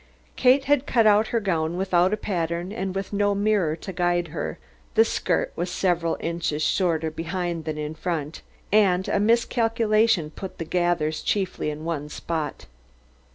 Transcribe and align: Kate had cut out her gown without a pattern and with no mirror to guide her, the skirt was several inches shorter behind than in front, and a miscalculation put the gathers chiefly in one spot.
Kate 0.35 0.63
had 0.65 0.87
cut 0.87 1.05
out 1.05 1.27
her 1.27 1.39
gown 1.39 1.77
without 1.77 2.11
a 2.11 2.17
pattern 2.17 2.71
and 2.71 2.95
with 2.95 3.13
no 3.13 3.35
mirror 3.35 3.75
to 3.75 3.93
guide 3.93 4.29
her, 4.29 4.57
the 4.95 5.05
skirt 5.05 5.53
was 5.55 5.69
several 5.69 6.17
inches 6.19 6.63
shorter 6.63 7.11
behind 7.11 7.65
than 7.65 7.77
in 7.77 7.93
front, 7.93 8.41
and 8.71 9.07
a 9.07 9.19
miscalculation 9.19 10.31
put 10.31 10.57
the 10.57 10.65
gathers 10.65 11.21
chiefly 11.21 11.69
in 11.69 11.85
one 11.85 12.09
spot. 12.09 12.65